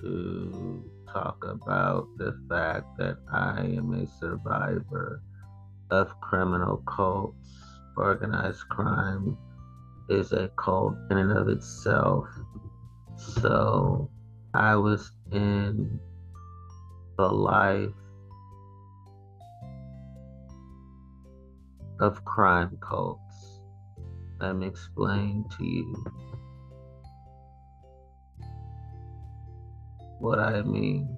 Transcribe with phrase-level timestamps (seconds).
[0.00, 5.22] to talk about the fact that I am a survivor
[5.90, 7.36] of criminal cults.
[7.96, 9.36] Organized crime
[10.08, 12.28] is a cult in and of itself.
[13.16, 14.10] So
[14.54, 15.98] I was in
[17.16, 17.90] the life
[22.00, 23.60] of crime cults.
[24.40, 26.04] Let me explain to you
[30.20, 31.16] what I mean.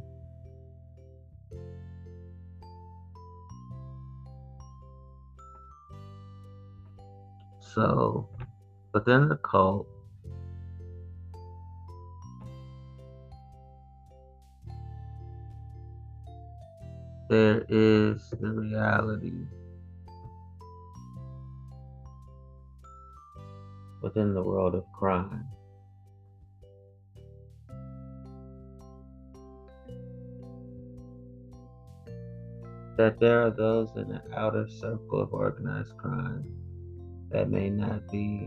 [7.75, 8.29] So,
[8.93, 9.87] within the cult,
[17.29, 19.47] there is the reality
[24.03, 25.47] within the world of crime.
[33.01, 36.45] That there are those in the outer circle of organized crime
[37.31, 38.47] that may not be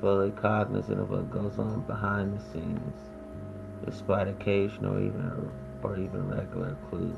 [0.00, 2.96] fully cognizant of what goes on behind the scenes,
[3.84, 5.50] despite occasional even
[5.82, 7.12] or even regular clues.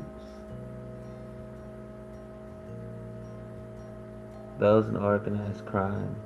[4.58, 6.16] Those in organized crime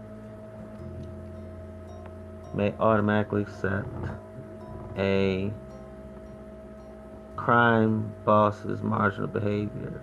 [2.55, 3.89] may automatically accept
[4.97, 5.53] a
[7.45, 10.03] crime boss's marginal behavior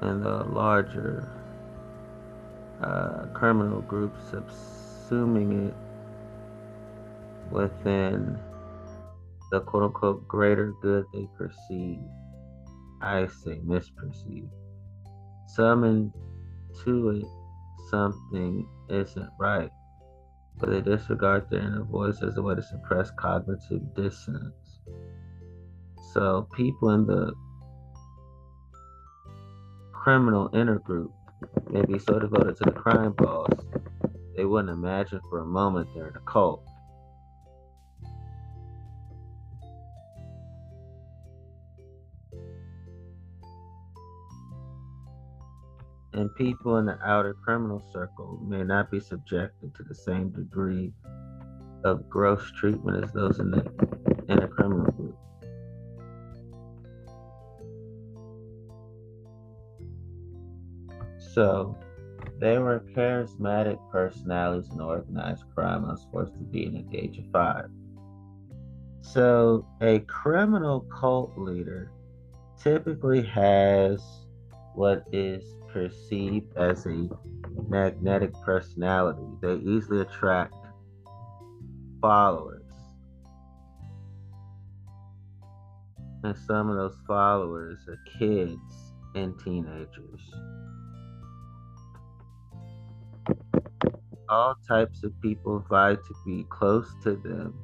[0.00, 1.28] and the larger
[2.82, 5.74] uh, criminal groups subsuming it
[7.52, 8.38] within
[9.52, 12.00] the quote unquote greater good they perceive.
[13.00, 14.48] I say misperceive.
[15.46, 16.12] Summon
[16.84, 17.24] to it
[17.88, 19.70] something isn't right
[20.58, 24.67] but they disregard their inner voice as a way to suppress cognitive dissonance.
[26.12, 27.32] So people in the
[29.92, 31.12] criminal inner group
[31.70, 33.50] may be so devoted to the crime boss,
[34.36, 36.64] they wouldn't imagine for a moment they're in a cult.
[46.18, 50.92] and people in the outer criminal circle may not be subjected to the same degree
[51.84, 53.62] of gross treatment as those in the
[54.28, 55.07] inner criminal group.
[61.38, 61.78] So,
[62.40, 65.84] they were charismatic personalities in organized crime.
[65.84, 67.66] I was supposed to be in the age of five.
[69.02, 71.92] So, a criminal cult leader
[72.60, 74.02] typically has
[74.74, 77.08] what is perceived as a
[77.68, 79.22] magnetic personality.
[79.40, 80.56] They easily attract
[82.02, 82.72] followers.
[86.24, 90.32] And some of those followers are kids and teenagers.
[94.28, 97.54] All types of people vie to be close to them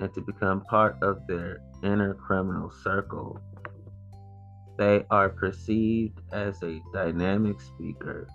[0.00, 3.40] and to become part of their inner criminal circle
[4.78, 8.28] they are perceived as a dynamic speaker,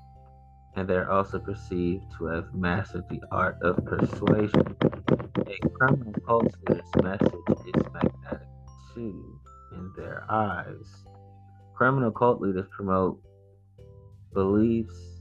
[0.75, 4.75] and they're also perceived to have mastered the art of persuasion.
[5.37, 6.53] A criminal cult's
[7.01, 7.31] message
[7.73, 8.47] is magnetic
[8.93, 9.39] too
[9.71, 11.05] in their eyes.
[11.75, 13.21] Criminal cult leaders promote
[14.33, 15.12] beliefs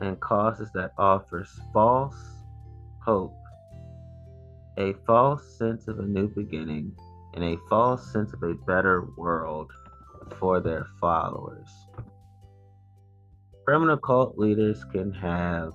[0.00, 2.16] and causes that offers false
[3.04, 3.36] hope,
[4.78, 6.92] a false sense of a new beginning,
[7.34, 9.70] and a false sense of a better world
[10.38, 11.68] for their followers.
[13.64, 15.72] Criminal cult leaders can have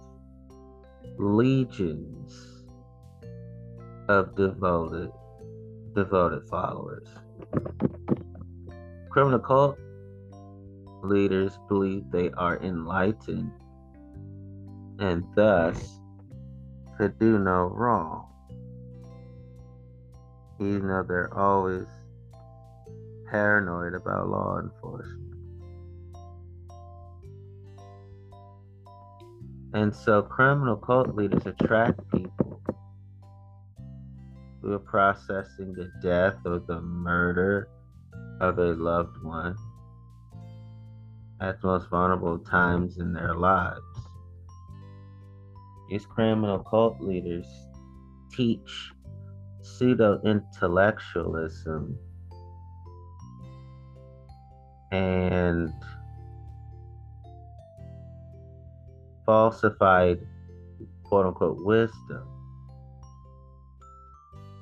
[1.17, 2.65] legions
[4.07, 5.11] of devoted
[5.93, 7.07] devoted followers.
[9.09, 9.77] Criminal cult
[11.03, 13.51] leaders believe they are enlightened
[15.01, 15.99] and thus
[16.97, 18.31] could do no wrong
[20.61, 21.87] even though they're always
[23.31, 25.33] paranoid about law enforcement.
[29.73, 32.61] And so criminal cult leaders attract people
[34.61, 37.67] who are processing the death or the murder
[38.39, 39.55] of a loved one
[41.39, 43.81] at the most vulnerable times in their lives.
[45.91, 47.45] These criminal cult leaders
[48.31, 48.93] teach
[49.61, 51.99] pseudo intellectualism
[54.93, 55.69] and
[59.25, 60.19] falsified
[61.03, 62.25] quote unquote wisdom.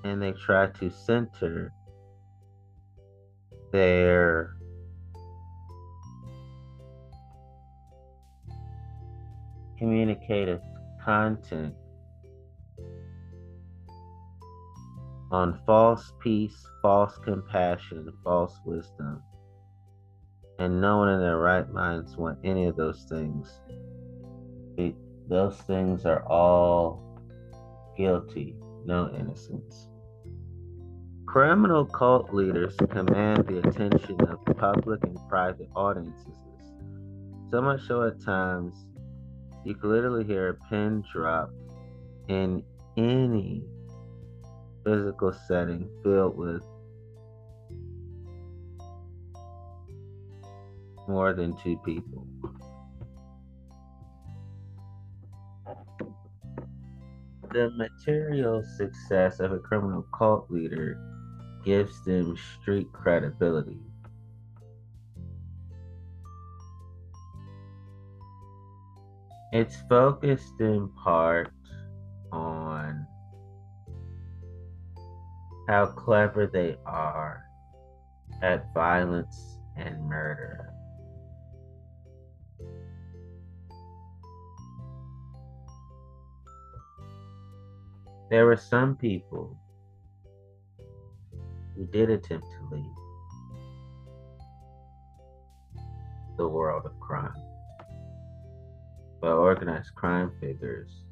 [0.03, 1.71] And they try to center
[3.71, 4.55] their
[9.77, 10.61] communicative
[11.09, 11.73] content
[15.31, 19.19] on false peace, false compassion, false wisdom.
[20.59, 23.59] And no one in their right minds want any of those things.
[25.27, 27.19] those things are all
[27.97, 28.55] guilty,
[28.85, 29.87] no innocence.
[31.25, 36.37] Criminal cult leaders command the attention of public and private audiences.
[37.49, 38.85] So much so at times
[39.63, 41.51] you could literally hear a pin drop
[42.27, 42.63] in
[42.97, 43.63] any
[44.83, 46.63] physical setting filled with
[51.07, 52.27] more than two people.
[57.51, 60.99] The material success of a criminal cult leader
[61.65, 63.79] gives them street credibility.
[69.51, 71.51] It's focused in part
[72.31, 73.07] on
[75.67, 77.43] how clever they are
[78.43, 80.71] at violence and murder.
[88.29, 89.57] There were some people
[91.75, 92.85] who did attempt to leave
[96.37, 97.33] the world of crime,
[99.21, 101.03] but organized crime figures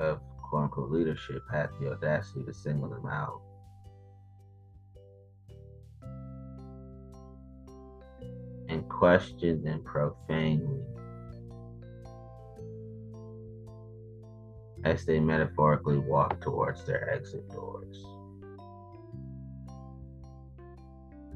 [0.00, 3.40] of quote unquote leadership had the audacity to single them out.
[8.68, 10.82] And question them profanely
[14.84, 18.04] as they metaphorically walk towards their exit doors.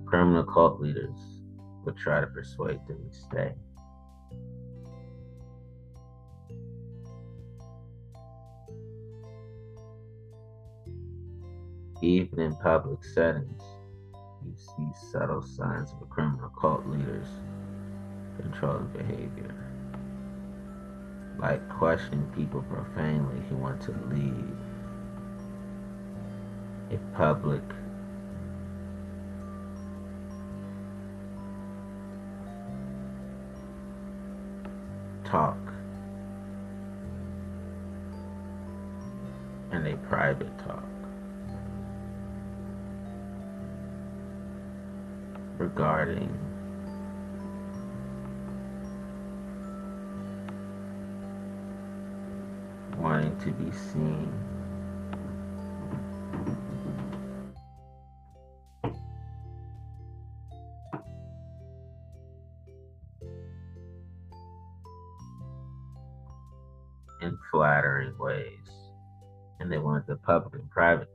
[0.04, 1.18] Criminal cult leaders
[1.84, 3.54] would try to persuade them to stay.
[12.00, 13.60] Even in public settings,
[14.44, 17.26] you see subtle signs of a criminal cult leader's
[18.40, 19.54] controlling behavior.
[21.40, 24.56] Like questioning people profanely who want to leave.
[26.92, 27.62] A public
[35.24, 35.58] talk
[39.72, 40.84] and a private talk
[45.58, 46.28] regarding
[52.96, 54.32] wanting to be seen
[67.20, 68.54] in flattering ways.
[69.60, 71.14] And they wanted the public and private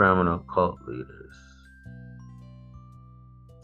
[0.00, 1.36] Criminal cult leaders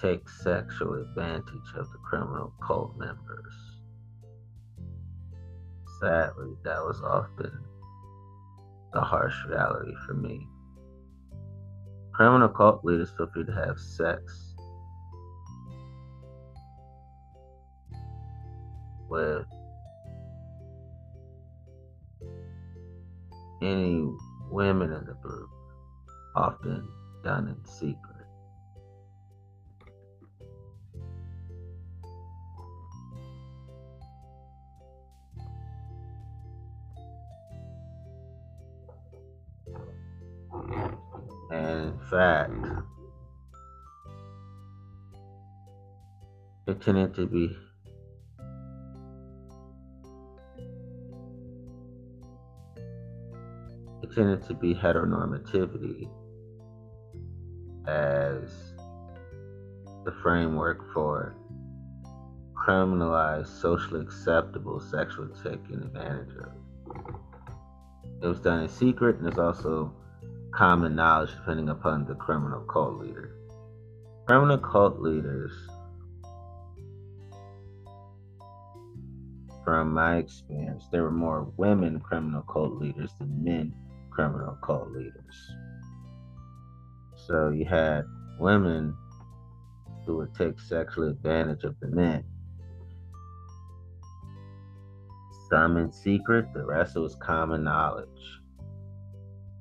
[0.03, 3.55] take sexual advantage of the criminal cult members.
[5.99, 7.59] Sadly, that was often
[8.93, 10.47] the harsh reality for me.
[12.13, 14.55] Criminal cult leaders feel free to have sex
[19.09, 19.47] with
[23.63, 24.07] any
[24.51, 25.49] women in the group,
[26.37, 26.87] often
[27.25, 27.97] done in secret.
[41.51, 42.53] And in fact,
[46.67, 47.57] it tended to be
[54.15, 56.09] tended to be heteronormativity
[57.87, 58.51] as
[60.05, 61.37] the framework for
[62.67, 67.15] criminalized socially acceptable sexual taking advantage of.
[68.23, 69.93] It was done in secret and is also
[70.53, 73.37] common knowledge depending upon the criminal cult leader.
[74.27, 75.53] Criminal cult leaders,
[79.65, 83.75] from my experience, there were more women criminal cult leaders than men
[84.11, 85.51] criminal cult leaders.
[87.27, 88.05] So you had
[88.39, 88.95] women
[90.05, 92.23] who would take sexual advantage of the men.
[95.51, 98.41] Some in secret, the rest was common knowledge.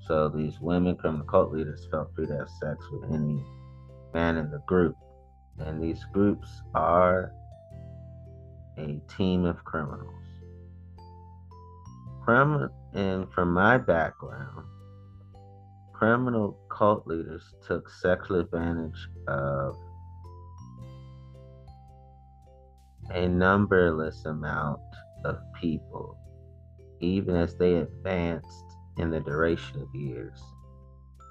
[0.02, 3.44] So these women criminal cult leaders felt free to have sex with any
[4.14, 4.96] man in the group.
[5.58, 7.32] And these groups are
[8.78, 10.14] a team of criminals.
[12.24, 14.68] From and from my background,
[15.98, 19.76] criminal cult leaders took sexual advantage of
[23.12, 24.80] a numberless amount
[25.24, 26.18] of people,
[27.00, 28.66] even as they advanced
[28.98, 30.42] in the duration of years.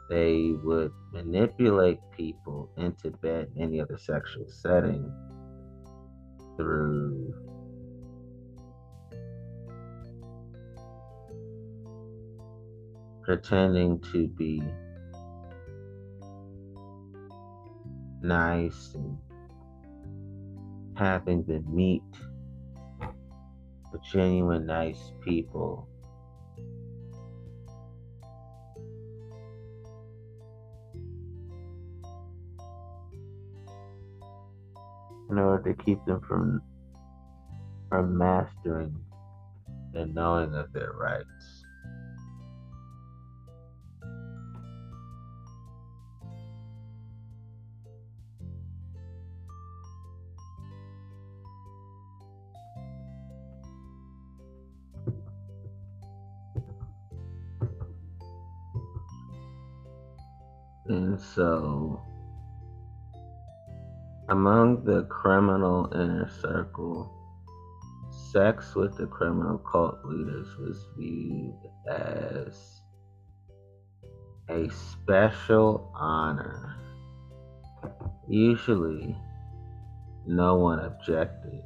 [0.08, 5.12] They would manipulate people into bed in any other sexual setting
[6.56, 7.34] through
[13.24, 14.62] pretending to be
[18.22, 19.18] nice and
[20.96, 22.02] having to meet
[23.92, 25.88] the genuine nice people.
[35.30, 36.60] In order to keep them from
[37.88, 38.94] from mastering
[39.94, 41.63] and knowing of their rights.
[60.86, 62.02] And so,
[64.28, 67.10] among the criminal inner circle,
[68.32, 72.82] sex with the criminal cult leaders was viewed as
[74.50, 76.76] a special honor.
[78.28, 79.16] Usually,
[80.26, 81.62] no one objected,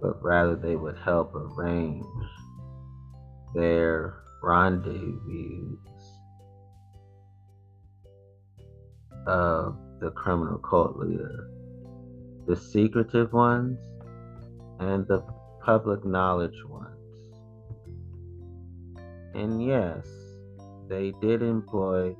[0.00, 2.04] but rather they would help arrange
[3.54, 5.76] their rendezvous
[9.26, 11.48] of the criminal cult leader
[12.46, 13.78] the secretive ones
[14.80, 15.22] and the
[15.64, 16.90] public knowledge ones.
[19.34, 20.06] And yes,
[20.88, 22.14] they did employ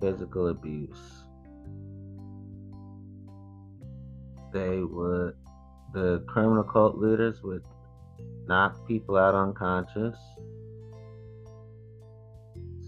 [0.00, 1.22] physical abuse.
[4.52, 5.34] They would,
[5.92, 7.62] the criminal cult leaders would
[8.46, 10.16] knock people out unconscious,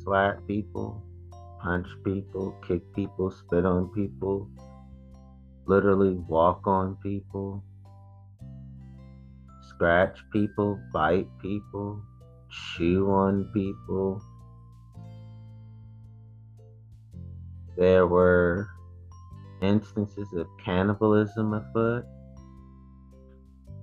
[0.03, 1.05] slap people,
[1.63, 4.49] punch people, kick people, spit on people,
[5.67, 7.63] literally walk on people,
[9.69, 12.03] scratch people, bite people,
[12.51, 14.23] chew on people.
[17.77, 18.69] There were
[19.63, 22.05] instances of cannibalism afoot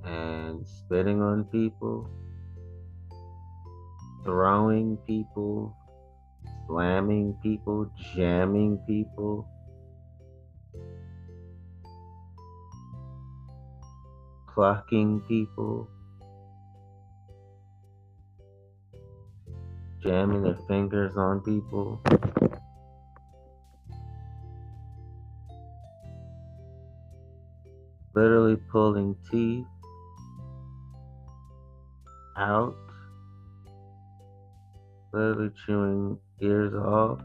[0.03, 2.09] and spitting on people,
[4.23, 5.75] throwing people,
[6.67, 9.47] slamming people, jamming people.
[14.53, 15.87] Plucking people,
[20.01, 22.01] jamming their fingers on people.
[28.15, 29.67] Literally pulling teeth
[32.35, 32.75] out,
[35.13, 37.19] literally chewing ears off,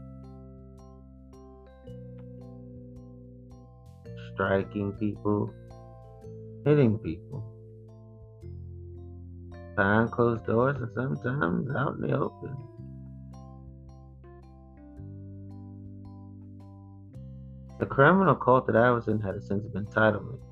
[4.33, 5.53] striking people,
[6.65, 7.43] hitting people,
[9.75, 12.55] behind closed doors, and sometimes out in the open.
[17.79, 20.42] The criminal cult that I was in had a sense of entitlement.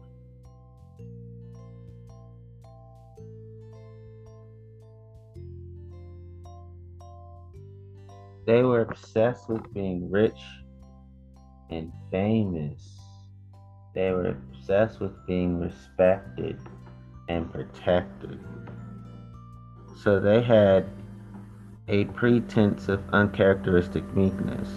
[8.46, 10.40] They were obsessed with being rich
[11.70, 12.82] and famous.
[13.94, 16.58] They were obsessed with being respected
[17.30, 18.40] and protected.
[20.04, 20.88] So they had
[21.88, 24.70] a pretense of uncharacteristic meekness.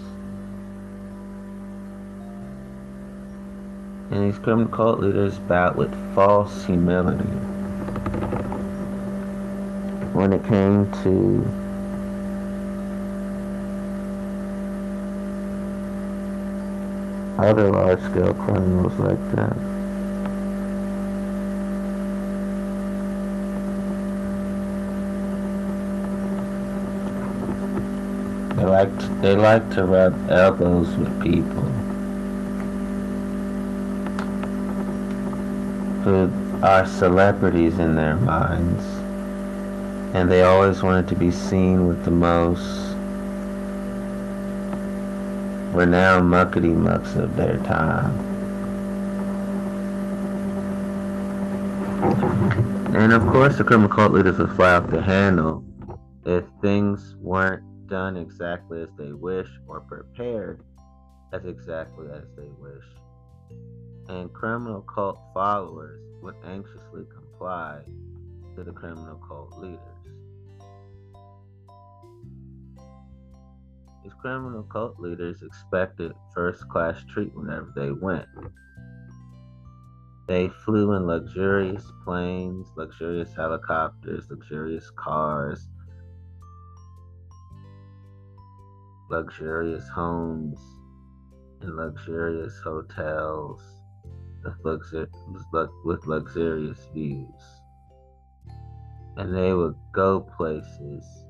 [4.11, 7.23] And these criminal cult leaders bout with false humility.
[10.13, 11.64] When it came to
[17.37, 19.55] other large scale criminals like that.
[28.55, 31.63] They like to, they like to rub elbows with people.
[36.03, 36.31] Who
[36.63, 38.83] are celebrities in their minds,
[40.15, 42.84] and they always wanted to be seen with the most
[45.75, 48.17] renowned muckety mucks of their time.
[52.95, 55.63] And of course, the criminal cult leaders would fly off the handle
[56.25, 60.63] if things weren't done exactly as they wish or prepared
[61.33, 62.85] as exactly as they wish.
[64.07, 67.81] And criminal cult followers would anxiously comply
[68.55, 69.94] to the criminal cult leaders.
[74.05, 78.27] These criminal cult leaders expected first class treatment wherever they went.
[80.27, 85.67] They flew in luxurious planes, luxurious helicopters, luxurious cars,
[89.09, 90.59] luxurious homes,
[91.61, 93.59] and luxurious hotels
[94.43, 97.41] with, luxur- with luxurious views.
[99.17, 101.24] And they would go places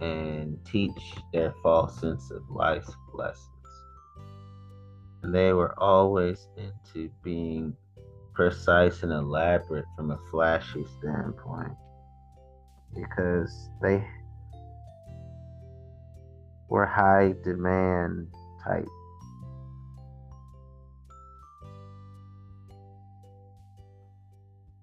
[0.00, 3.48] and teach their false sense of life's lessons.
[5.22, 7.76] And they were always into being
[8.34, 11.72] precise and elaborate from a flashy standpoint
[12.94, 14.04] because they
[16.68, 18.28] were high demand
[18.62, 18.86] type.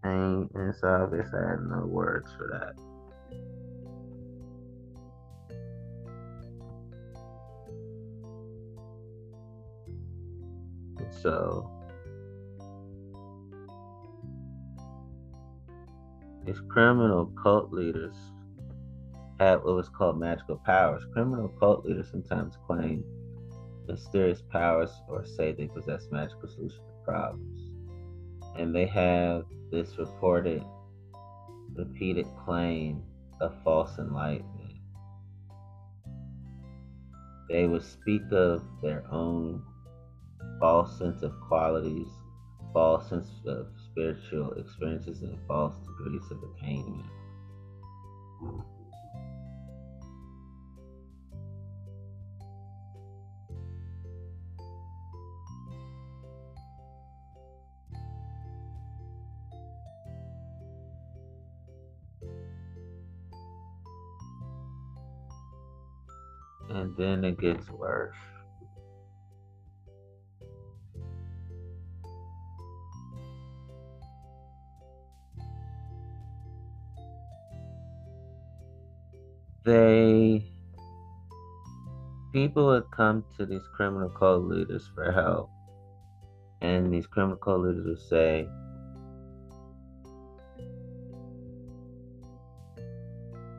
[0.03, 2.82] And it's obvious I had no words for that.
[11.11, 11.69] So
[16.45, 18.15] these criminal cult leaders
[19.39, 21.03] had what was called magical powers.
[21.13, 23.03] Criminal cult leaders sometimes claim
[23.87, 27.69] mysterious powers or say they possess magical solutions to problems.
[28.57, 30.63] And they have this reported,
[31.73, 33.03] repeated claim
[33.41, 34.73] of false enlightenment.
[37.49, 39.63] They would speak of their own
[40.59, 42.07] false sense of qualities,
[42.73, 47.05] false sense of spiritual experiences, and false degrees of attainment.
[66.69, 68.15] And then it gets worse.
[82.33, 85.51] People would come to these criminal code leaders for help.
[86.61, 88.47] And these criminal code leaders would say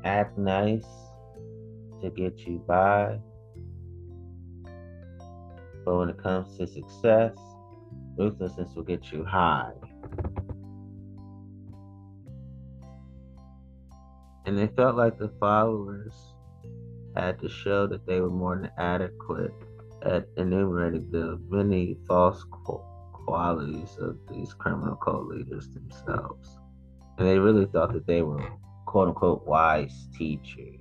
[0.05, 0.85] act nice
[2.03, 3.19] to get you by.
[5.85, 7.37] But when it comes to success
[8.17, 9.73] ruthlessness will get you high.
[14.47, 16.13] And they felt like the followers
[17.17, 19.53] had to show that they were more than adequate
[20.03, 22.45] at enumerating the many false
[23.13, 26.59] qualities of these criminal cult leaders themselves.
[27.19, 28.45] And they really thought that they were
[28.87, 30.81] quote unquote wise teachers.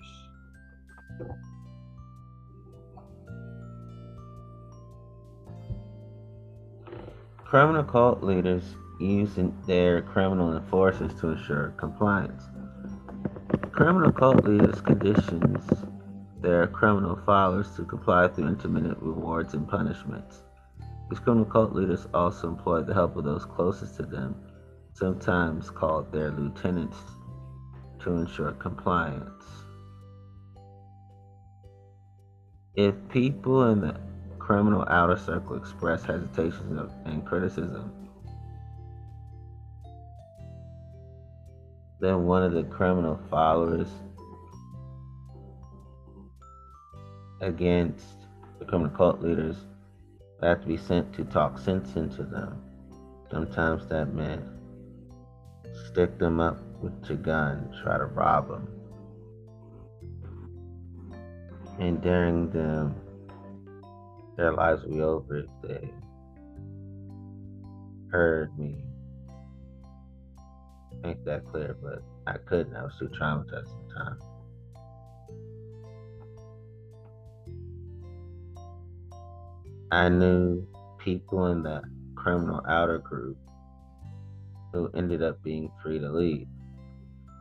[7.46, 8.63] Criminal cult leaders
[9.00, 12.43] using their criminal enforcers to ensure compliance.
[13.72, 15.63] Criminal cult leaders conditions
[16.43, 20.43] their criminal followers to comply through intermittent rewards and punishments.
[21.10, 24.36] These criminal cult leaders also employ the help of those closest to them,
[24.93, 26.97] sometimes called their lieutenants,
[28.01, 29.45] to ensure compliance.
[32.75, 33.95] If people in the
[34.38, 37.89] criminal outer circle express hesitations and criticism,
[42.01, 43.88] then one of the criminal followers
[47.43, 48.06] against
[48.67, 49.58] criminal cult leaders
[50.39, 52.62] They have to be sent to talk sense into them.
[53.29, 54.43] Sometimes that meant
[55.88, 58.67] stick them up with your gun, try to rob them.
[61.79, 62.95] And daring them,
[64.38, 65.89] their lives will be over if they
[68.12, 68.84] heard me
[71.01, 72.75] make that clear, but I couldn't.
[72.75, 74.19] I was too traumatized at the time.
[79.93, 80.65] I knew
[80.97, 81.84] people in the
[82.15, 83.38] criminal outer group
[84.73, 86.47] who ended up being free to leave.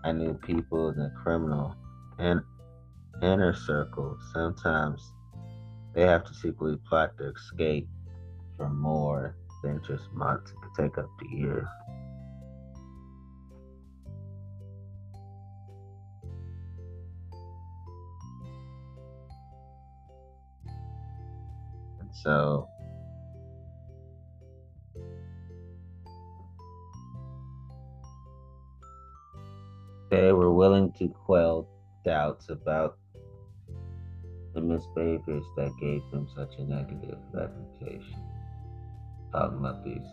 [0.04, 1.74] I knew people in the criminal
[2.18, 2.42] and
[3.22, 4.18] inner circle.
[4.34, 5.00] Sometimes
[5.94, 7.88] they have to secretly plot to escape
[8.58, 10.50] for more than just months.
[10.50, 11.66] It could take up to years.
[22.12, 22.68] So
[30.10, 31.68] they were willing to quell
[32.04, 32.98] doubts about
[34.54, 38.22] the misbehaviors that gave them such a negative reputation.
[39.32, 40.06] Talking about these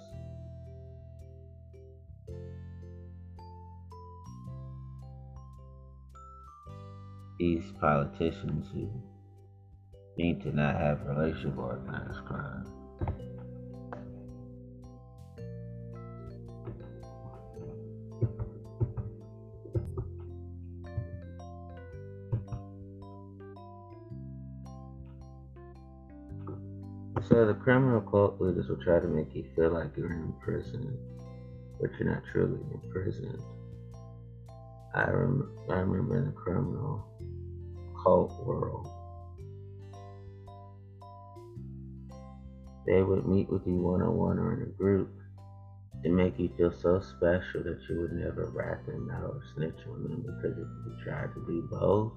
[7.37, 8.89] these politicians who
[10.19, 12.65] need to not have relationship or organized crime.
[27.29, 30.97] So the criminal cult leaders will try to make you feel like you're in prison,
[31.79, 33.39] but you're not truly in prison.
[34.93, 37.05] I, rem- I remember in the criminal
[38.03, 38.98] cult world,
[42.89, 45.09] they would meet with you one on one or in a group
[46.03, 49.79] to make you feel so special that you would never rat them out or snitch
[49.89, 52.11] on them because if you tried to do both,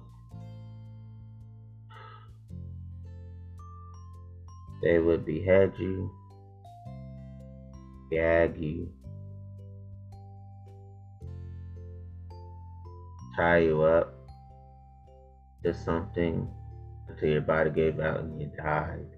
[4.83, 6.11] They would behead you,
[8.11, 8.91] gag you,
[13.37, 14.13] tie you up
[15.63, 16.49] to something
[17.07, 19.12] until your body gave out and you died.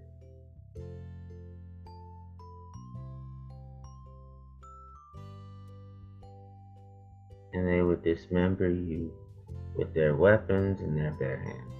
[7.55, 9.13] And they would dismember you
[9.77, 11.75] with their weapons and their bare hands.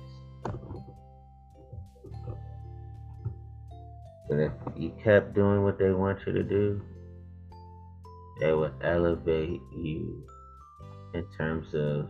[4.30, 6.82] But if you kept doing what they want you to do,
[8.40, 10.26] they would elevate you
[11.14, 12.08] in terms of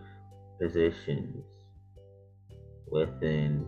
[0.61, 1.43] positions
[2.87, 3.65] within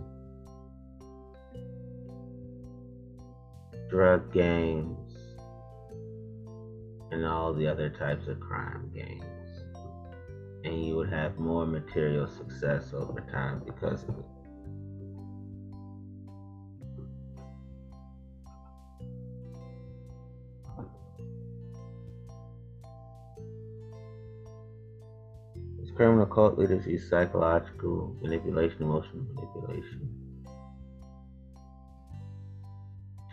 [3.90, 5.14] drug gangs
[7.12, 9.37] and all the other types of crime gangs.
[10.64, 14.26] And you would have more material success over time because of it.
[25.80, 30.18] This criminal cult leaders use psychological manipulation, emotional manipulation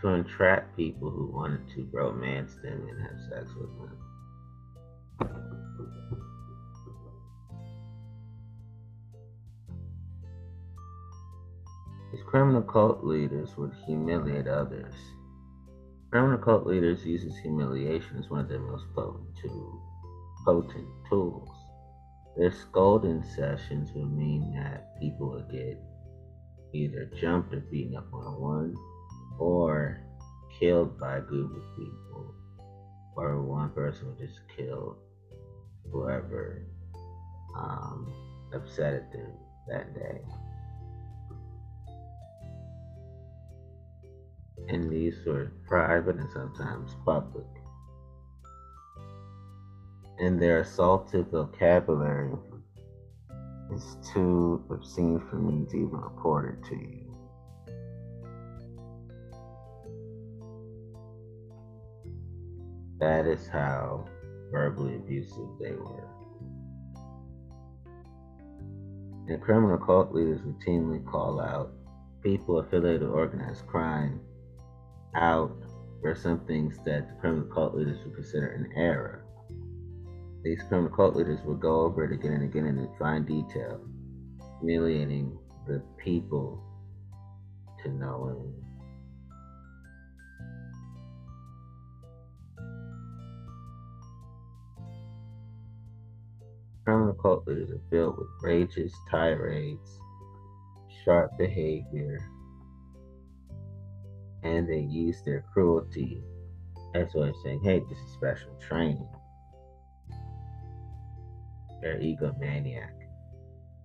[0.04, 3.96] to entrap people who wanted to romance them and have sex with them.
[12.34, 14.92] Criminal cult leaders would humiliate others.
[16.10, 19.30] Criminal cult leaders uses humiliation as one of their most potent,
[20.44, 21.48] potent tools.
[22.36, 25.78] Their scolding sessions would mean that people would get
[26.72, 28.74] either jumped or beaten up on one
[29.38, 30.04] or
[30.58, 32.34] killed by a group of people,
[33.14, 34.98] or one person would just kill
[35.92, 36.66] whoever
[37.56, 38.12] um,
[38.52, 39.30] upset them
[39.68, 40.20] that day.
[44.68, 47.46] And these were private and sometimes public
[50.18, 52.32] and their assaultive vocabulary
[53.72, 57.00] is too obscene for me to even report it to you.
[63.00, 64.06] That is how
[64.52, 66.08] verbally abusive they were.
[69.26, 71.72] And criminal cult leaders routinely call out
[72.22, 74.20] people affiliated with organized crime
[75.16, 75.56] out
[76.00, 79.24] for some things that the primitive cult leaders would consider an error.
[80.42, 83.80] These primitive cult leaders would go over it again and again in fine detail,
[84.60, 86.62] humiliating the people
[87.82, 88.52] to knowing.
[96.84, 99.98] Criminal cult leaders are filled with rages, tirades,
[101.02, 102.18] sharp behavior,
[104.44, 106.22] and they use their cruelty
[106.94, 109.08] as a way of saying, hey, this is special training.
[111.80, 112.92] They're egomaniac.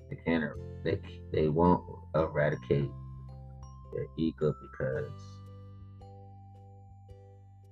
[0.10, 0.43] They can't
[0.84, 1.00] they
[1.32, 1.84] they won't
[2.15, 2.89] eradicate
[3.93, 5.12] their ego because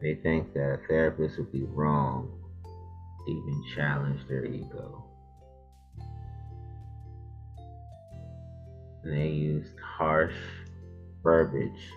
[0.02, 2.30] they think that a therapist would be wrong
[3.26, 5.04] to even challenge their ego.
[9.04, 10.36] And they used harsh
[11.24, 11.92] verbiage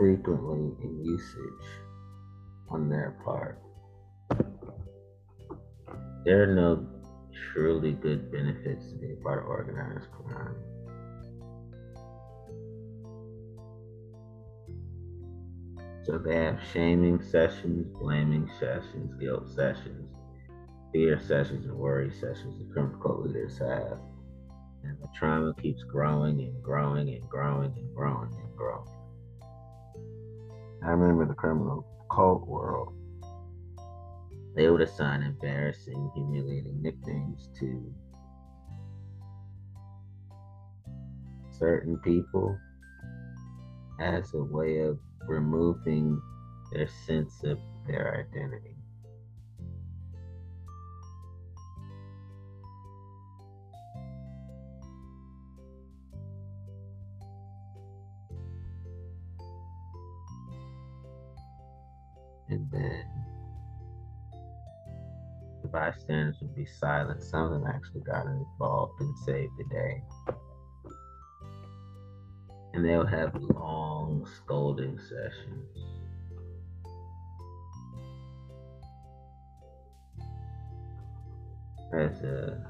[0.00, 1.68] frequently in usage
[2.70, 3.60] on their part.
[6.24, 6.86] There are no
[7.52, 10.54] truly good benefits to being part of organized crime.
[16.06, 20.14] So they have shaming sessions, blaming sessions, guilt sessions,
[20.94, 23.98] fear sessions, and worry sessions the criminal leaders have.
[24.82, 28.99] And the trauma keeps growing and growing and growing and growing and growing.
[30.82, 32.94] I remember the criminal cult world.
[34.56, 37.94] They would assign embarrassing, humiliating nicknames to
[41.58, 42.58] certain people
[44.00, 46.20] as a way of removing
[46.72, 48.79] their sense of their identity.
[65.62, 67.22] The bystanders would be silent.
[67.22, 70.02] Some of them actually got involved and saved the day
[72.72, 75.66] and they'll have long scolding sessions.
[81.92, 82.64] As a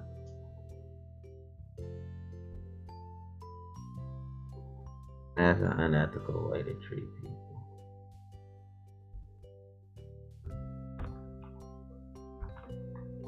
[5.37, 7.50] as an unethical way to treat people.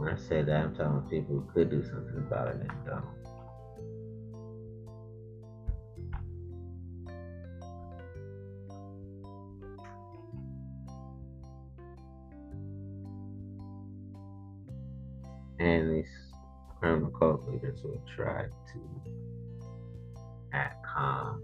[0.03, 2.71] When I say that, I'm talking about people who could do something about it and
[2.85, 3.05] don't.
[15.61, 16.11] and these
[16.81, 18.81] criminal cult leaders will try to
[20.53, 21.41] act calm.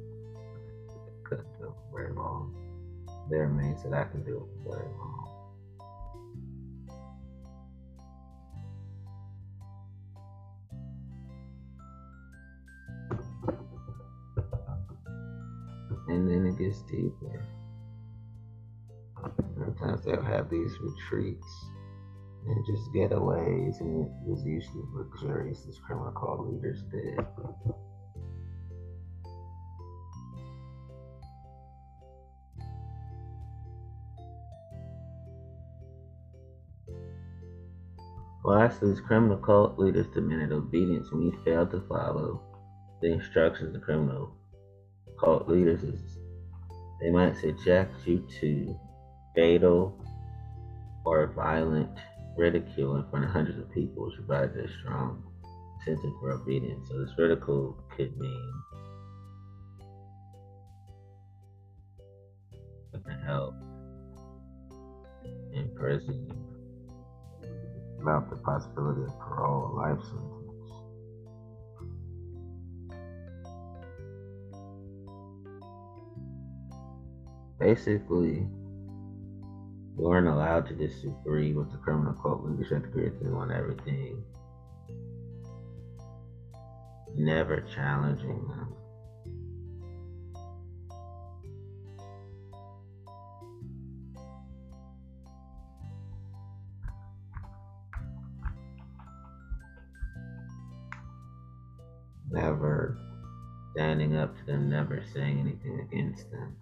[1.22, 2.52] Couldn't do very long.
[3.30, 5.07] There are means that I can do it very long.
[16.08, 17.46] And then it gets deeper.
[19.58, 21.46] Sometimes they'll have these retreats
[22.46, 27.18] and just getaways, and it was usually luxurious as criminal cult leaders did.
[38.44, 42.40] Lastly, as criminal cult leaders demanded obedience when you failed to follow
[43.02, 44.37] the instructions of the criminal
[45.20, 46.18] cult leaders is
[47.00, 48.78] they might subject you to
[49.34, 50.04] fatal
[51.04, 51.96] or violent
[52.36, 55.22] ridicule in front of hundreds of people, which provides a strong
[55.78, 56.88] incentive for obedience.
[56.88, 58.52] So this ridicule could mean
[63.28, 63.54] help
[65.52, 66.32] in prison
[68.00, 70.47] about the possibility of parole or life sentence.
[77.58, 78.46] Basically,
[79.96, 84.22] we weren't allowed to disagree with the criminal cult leadership agree with them on everything.
[87.16, 88.74] Never challenging them.
[102.30, 102.96] Never
[103.72, 106.54] standing up to them, never saying anything against them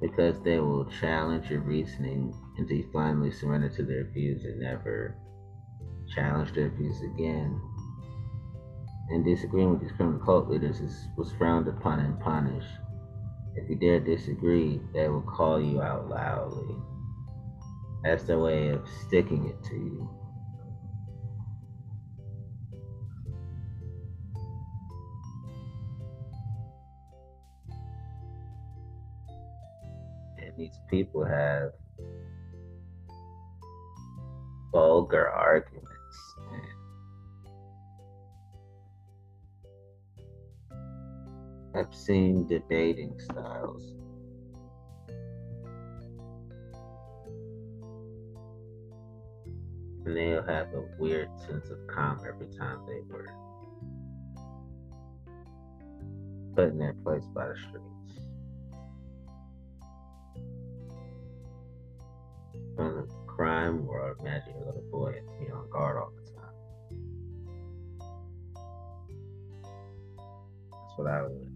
[0.00, 5.16] because they will challenge your reasoning until you finally surrender to their views and never
[6.14, 7.60] challenge their views again.
[9.10, 12.68] And disagreeing with these criminal cult leaders is, was frowned upon and punished.
[13.54, 16.76] If you dare disagree, they will call you out loudly.
[18.02, 20.10] That's their way of sticking it to you.
[30.56, 31.72] These people have
[34.72, 35.86] vulgar arguments.
[41.76, 43.92] obscene debating styles.
[50.04, 53.28] And they'll have a weird sense of calm every time they were
[56.54, 57.95] put in their place by the streets.
[62.76, 66.54] From the crime world, imagine a little boy and be on guard all the time.
[70.70, 71.52] That's what I would.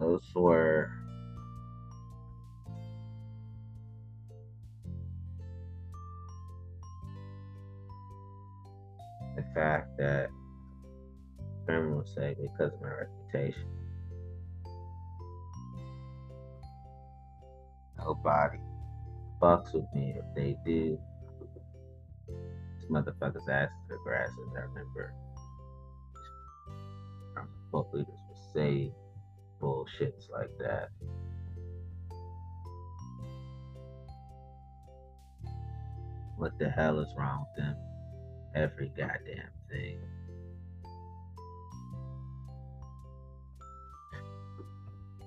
[0.00, 0.90] Those were
[12.56, 13.68] because of my reputation.
[17.98, 18.58] Nobody
[19.40, 20.98] fucks with me if they do.
[22.28, 24.34] These motherfuckers ass to the grasses.
[24.56, 25.14] I remember
[27.38, 28.92] um, both leaders would say
[29.60, 30.90] bullshits like that.
[36.36, 37.76] What the hell is wrong with them?
[38.54, 40.00] Every goddamn thing.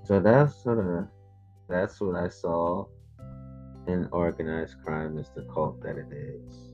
[0.08, 1.10] So that's sort of
[1.68, 2.86] that's what I saw
[3.88, 6.68] in organized crime is the cult that it is.